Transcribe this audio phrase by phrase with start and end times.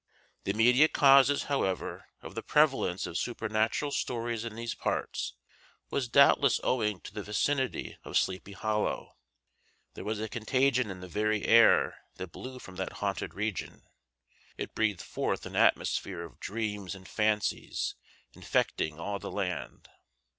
[0.45, 5.35] The immediate causes however, of the prevalence of supernatural stories in these parts,
[5.91, 9.15] was doubtless owing to the vicinity of Sleepy Hollow.
[9.93, 13.83] There was a contagion in the very air that blew from that haunted region;
[14.57, 17.93] it breathed forth an atmosphere of dreams and fancies
[18.33, 19.87] infecting all the land.